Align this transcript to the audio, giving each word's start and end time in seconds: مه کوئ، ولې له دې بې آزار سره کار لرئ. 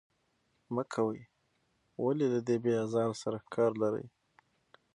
مه 0.73 0.83
کوئ، 0.93 1.19
ولې 2.03 2.27
له 2.33 2.39
دې 2.47 2.55
بې 2.63 2.73
آزار 2.85 3.09
سره 3.23 3.37
کار 3.55 3.71
لرئ. 3.81 4.05